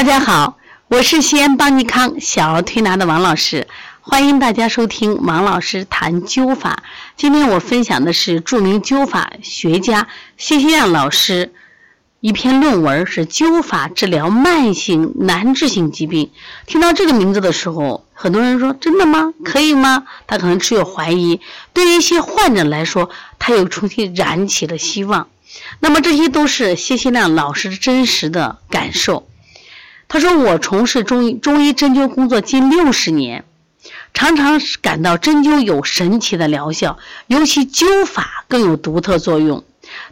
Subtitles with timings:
[0.00, 0.56] 大家好，
[0.88, 3.68] 我是西安邦尼康小儿推拿的王老师，
[4.00, 6.84] 欢迎大家收听王老师谈灸法。
[7.18, 10.08] 今天我分享的是著名灸法学家
[10.38, 11.52] 谢希亮老师
[12.20, 16.30] 一篇论文，是灸法治疗慢性难治性疾病。
[16.64, 19.34] 听到这个名字的时候，很多人说真的吗？
[19.44, 20.04] 可以吗？
[20.26, 21.42] 他可能持有怀疑。
[21.74, 25.28] 对于一些患者来说，他又重新燃起了希望。
[25.80, 29.26] 那么这些都是谢希亮老师真实的感受。
[30.12, 33.44] 他说：“我从事中医中医针灸工作近六十年，
[34.12, 39.62] 常常感到针灸有神奇的疗效，尤其灸法更有独特作用。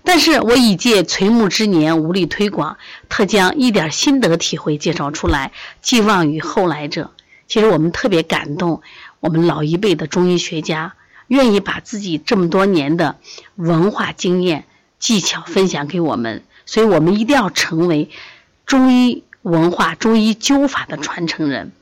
[0.04, 2.76] 但是我已届垂暮之年，无力推广，
[3.08, 5.50] 特将一点心得体会介绍出来，
[5.82, 7.10] 寄望于后来者。
[7.48, 8.82] 其实我们特别感动，
[9.18, 10.94] 我们老一辈的中医学家
[11.26, 13.16] 愿意把自己这么多年的
[13.56, 14.64] 文化经验、
[15.00, 18.10] 技巧分享给我们，所以我们一定要成为
[18.64, 21.72] 中医。”文化中医灸法的传承人，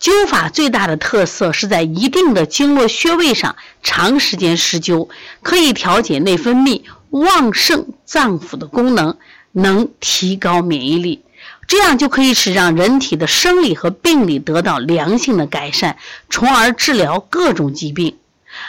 [0.00, 5.08] 灸法最大的特色是在一定的经络穴位上长时间施灸，
[5.42, 9.16] 可以调节内分泌、旺盛脏腑的功能，
[9.52, 11.22] 能提高免疫力，
[11.66, 15.96] 这样就可以使让人体的生理和病理得到良性的改善，
[16.28, 18.16] 从而治疗各种疾病。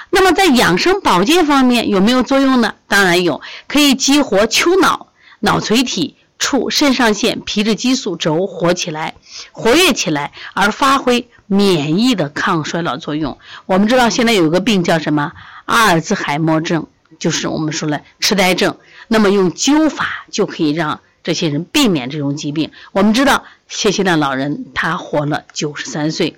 [0.09, 2.75] 那么在养生保健方面有没有作用呢？
[2.87, 5.07] 当然有，可以激活丘脑、
[5.39, 6.15] 脑垂体。
[6.41, 9.13] 促肾上腺皮质激素轴活起来、
[9.51, 13.37] 活跃起来，而发挥免疫的抗衰老作用。
[13.67, 15.33] 我们知道现在有个病叫什么？
[15.65, 16.87] 阿尔兹海默症，
[17.19, 18.75] 就是我们说了痴呆症。
[19.07, 22.71] 那么用灸法就可以让这些人避免这种疾病。
[22.91, 26.37] 我们知道谢希亮老人他活了九十三岁。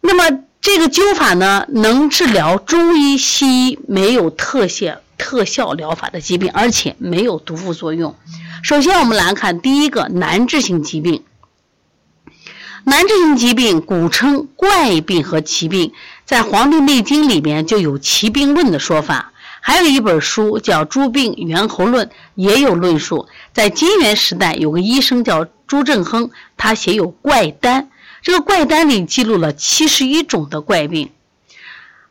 [0.00, 5.00] 那么这个灸法呢，能治疗中医西医没有特效。
[5.18, 8.16] 特效疗法的疾病，而且没有毒副作用。
[8.62, 11.22] 首先，我们来看第一个难治性疾病。
[12.84, 15.92] 难治性疾病古称怪病和奇病，
[16.24, 19.32] 在《黄帝内经》里面就有奇病论的说法。
[19.60, 23.28] 还有一本书叫《诸病源候论》，也有论述。
[23.52, 27.90] 在金元时代，有个医生叫朱正亨，他写有怪单，
[28.22, 31.10] 这个怪单里记录了七十一种的怪病。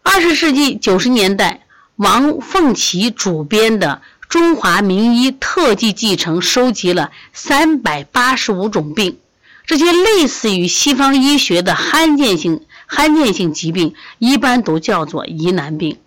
[0.04, 1.65] 二十世纪九十年代。
[1.96, 9.18] 王凤岐主编的《中华名医特技继承》收集了三百八十五种病，
[9.66, 15.98] 这些类似于西方医学的罕见性罕见性疾病，一般都叫做疑难病。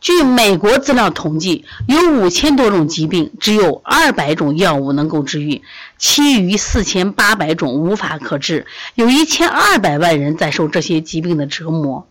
[0.00, 5.60] 据美国资料统计，有五千多种疾病，只有二百种药物能够治愈，
[5.98, 12.06] 其余四千八百种无法可治，有一千二百万人在受这些疾病的折磨。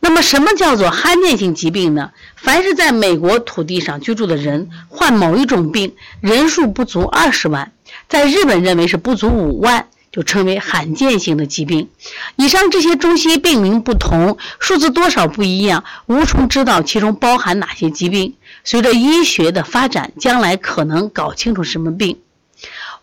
[0.00, 2.10] 那么，什么叫做罕见性疾病呢？
[2.36, 7.72] 凡是在美国土地上居住的人患某一种病，人数不足二十万，
[8.08, 11.88] 在日本认为是不足五万，就称为罕见性的疾病。
[12.36, 18.34] 以上这些中西病名不同，数字多少不一样，无从知道其中包含哪些疾病。
[18.62, 22.18] 随着医学的发展，将来可能搞清楚什么病。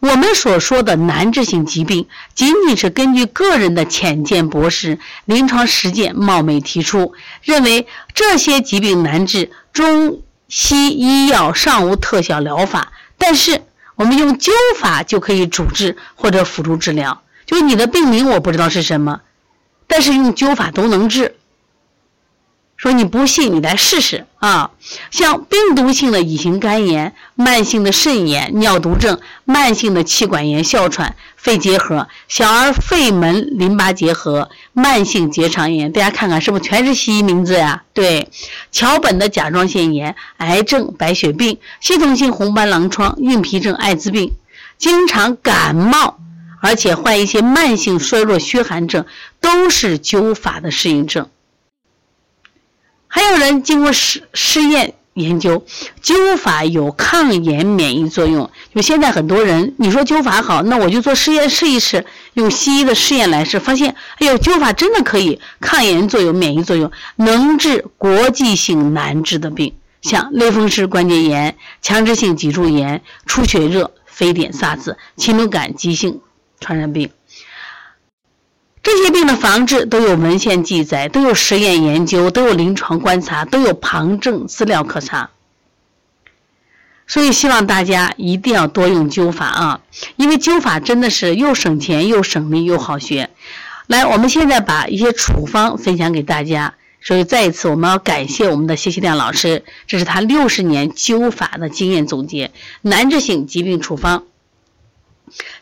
[0.04, 13.62] 我们所说的难治性疾病，仅仅是根据个人的浅见博识、临床实践冒昧提出，认为这些疾病难治，中西医药尚无特效疗法，但是
[13.96, 17.22] 我们用灸法就可以主治或者辅助治疗。
[17.46, 19.22] 就你的病名我不知道是什么，
[19.88, 21.38] 但是用灸法都能治。
[22.84, 24.72] 说你不信，你来试试啊！
[25.10, 37.84] 像病毒性的乙型肝炎、慢性的肾炎、尿毒症、慢性的气管炎、哮喘、肺结核、小儿肺门淋巴结核、慢性结肠炎，大家看看是不是全是西医名字呀？
[37.94, 38.28] 对，
[38.74, 44.34] 桥本的甲状腺炎、癌症、白血病、系统性红斑狼疮、硬皮症、艾滋病，
[44.78, 46.20] 经常感冒，
[46.60, 49.06] 而且患一些慢性衰弱虚寒症，
[49.40, 51.30] 都是灸法的适应症。
[53.16, 55.64] 还有人经过实试验研究，
[56.02, 58.50] 灸法有抗炎免疫作用。
[58.74, 76.20] 就现在很多人，你说灸法好，那我就做实验试一试，用西医的试验来试，发现，哎呦，灸法真的可以抗炎作用、免疫作用，能治国际性难治的病，像类风湿关节炎、强直性脊柱炎、出血热、非典、SARS、禽流感急性
[76.60, 77.12] 传染病。
[78.84, 85.30] 这些病的防治都有文献记载，都有实验研究，都有临床观察，都有旁证资料可查。
[87.08, 89.82] 所以希望大家一定要多用灸法啊，
[90.18, 93.30] 因为灸法真的是又省钱又省力又好学。
[93.88, 96.76] 来，我们现在把一些处方分享给大家。
[97.02, 102.52] 所以再一次，我们要感谢我们的谢希亮老师，这是他六十年灸法的经验总结。
[102.82, 104.24] 难治性疾病处方。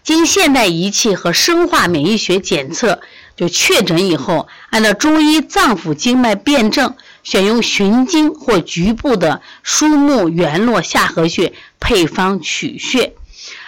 [0.03, 3.01] 经现代仪器和生化免疫学检测，
[3.35, 13.13] 就确诊以后，按照中医脏腑经脉辨证，选用循经或局部的枢木、元络、下颌穴配方取穴。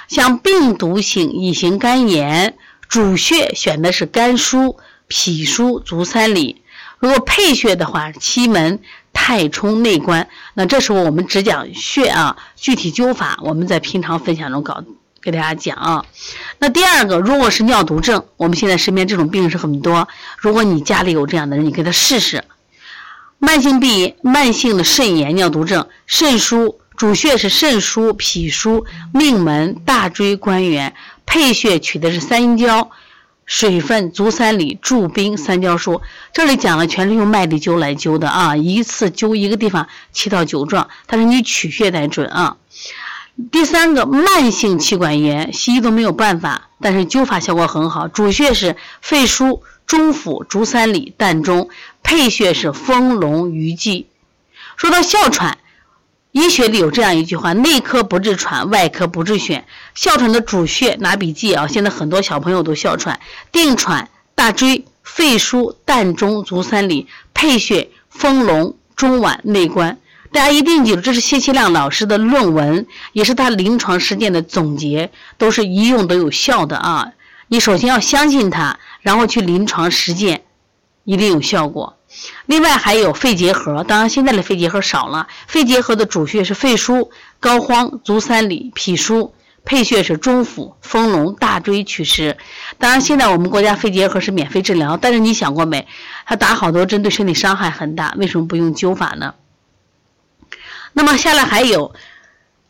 [0.07, 2.55] 像病毒性乙型肝炎，
[2.87, 4.77] 主穴选的是肝腧、
[5.07, 6.61] 脾腧、足三里。
[6.99, 8.79] 如果配穴的话，期门、
[9.11, 10.29] 太冲、内关。
[10.53, 14.83] 那这时候我们只讲穴啊，具体灸法我们在平常分享中搞
[15.23, 16.05] 给大家讲啊。
[16.59, 20.07] 那第二个，如果是尿毒症，我们现在身边这种病是很多。
[20.37, 22.43] 如果你家里有这样的人，你给他试试。
[23.39, 26.75] 慢性病、慢性的肾炎、尿毒症，肾腧。
[26.95, 30.93] 主穴是肾腧、脾腧、命门、大椎、关元，
[31.25, 32.91] 配穴取的是三阴交、
[33.47, 36.01] 水分、足三里、驻冰、三焦腧。
[36.33, 42.57] 这里讲的全是用麦粒灸来灸的啊，一次灸一个地方七到九壮，但是你取穴得准啊。
[43.51, 48.07] 第三个，慢性气管炎，西医都没有办法，但是灸法效果很好。
[48.07, 51.69] 主穴是肺腧、中府、足三里、膻中，
[52.03, 54.07] 配穴是丰隆、鱼际。
[54.77, 55.57] 说到哮喘。
[56.31, 59.63] 医学里有这样一句话：内科不治喘，外科不治癣。
[59.93, 61.67] 哮喘的主穴拿笔记啊！
[61.67, 63.19] 现在很多小朋友都哮喘，
[63.51, 69.99] 定喘大椎、肺腧、膻中、足三里，配穴丰隆、中脘、内关。
[70.33, 77.11] 大家一定记住，这是谢其亮老师的论文，也是他临床实践的总结，都是一用都有效的啊！
[77.49, 80.41] 你首先要相信他，然后去临床实践，
[81.03, 81.97] 一定有效果。
[82.47, 85.27] 另外还有肺结核，当然现在的肺结核少了。
[85.45, 87.09] 肺结核的主穴是肺腧、
[87.39, 89.29] 膏肓、足三里、脾腧，
[89.63, 92.37] 配穴是中府、丰隆、大椎取实。
[92.79, 95.87] 当然现在我们国家肺结核是免费治疗，但是你想过没？
[96.25, 99.35] 他打好多针对身体伤害很大，为什么不用灸法呢？
[100.93, 101.93] 那么下来还有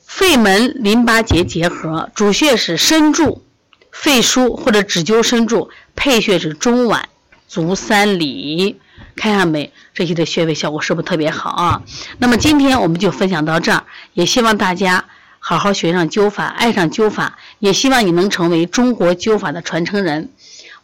[0.06, 3.44] 肺门淋巴结结核，主穴是深柱、
[3.92, 7.04] 肺腧或者指灸深柱，配穴是中脘、
[7.48, 8.80] 足三里。
[9.16, 9.72] 看下没？
[9.94, 11.84] 这些的穴位效果是不是特别好啊？
[12.18, 13.84] 那么今天我们就分享到这儿，
[14.14, 15.06] 也希望大家
[15.40, 20.32] 好好学上灸法，爱上灸法，也希望你能成为中国灸法的传承人。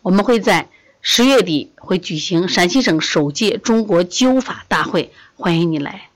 [0.01, 0.69] 我们会在
[1.01, 6.08] 十月底会举行陕西省首届中国灸法大会，欢迎你来。